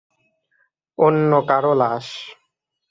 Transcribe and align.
অন্য 0.97 1.31
কারো 1.49 1.73
লাশ। 1.73 2.07